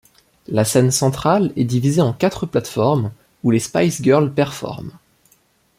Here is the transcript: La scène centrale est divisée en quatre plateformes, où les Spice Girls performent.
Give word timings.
La 0.47 0.65
scène 0.65 0.89
centrale 0.89 1.53
est 1.55 1.63
divisée 1.63 2.01
en 2.01 2.11
quatre 2.11 2.47
plateformes, 2.47 3.11
où 3.43 3.51
les 3.51 3.59
Spice 3.59 4.01
Girls 4.01 4.33
performent. 4.33 4.97